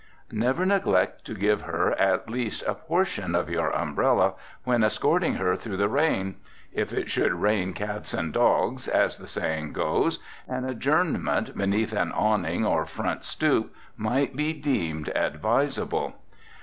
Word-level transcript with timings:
Never 0.31 0.65
neglect 0.65 1.25
to 1.25 1.35
give 1.35 1.61
her 1.61 1.91
at 1.91 2.27
least 2.27 2.63
a 2.65 2.73
portion 2.73 3.35
of 3.35 3.51
your 3.51 3.69
umbrella, 3.69 4.33
when 4.63 4.83
escorting 4.83 5.35
her 5.35 5.55
through 5.55 5.77
the 5.77 5.87
rain. 5.87 6.37
If 6.73 6.91
it 6.91 7.07
should 7.11 7.33
rain 7.35 7.73
cats 7.73 8.11
and 8.11 8.33
dogs, 8.33 8.87
as 8.87 9.19
the 9.19 9.27
saying 9.27 9.73
goes, 9.73 10.17
an 10.47 10.65
adjournment 10.65 11.55
beneath 11.55 11.93
an 11.93 12.11
awning, 12.13 12.65
or 12.65 12.83
front 12.87 13.23
stoop, 13.23 13.75
might 13.95 14.35
be 14.35 14.53
deemed 14.53 15.09
advisable. 15.09 16.15